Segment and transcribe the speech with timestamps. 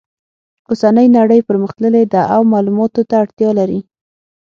[0.69, 3.79] اوسنۍ نړۍ پرمختللې ده او معلوماتو ته اړتیا لري